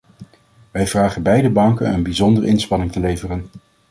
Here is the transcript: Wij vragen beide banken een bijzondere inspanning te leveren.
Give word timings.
Wij 0.71 0.87
vragen 0.87 1.23
beide 1.23 1.49
banken 1.49 1.93
een 1.93 2.03
bijzondere 2.03 2.47
inspanning 2.47 2.91
te 2.91 2.99
leveren. 2.99 3.47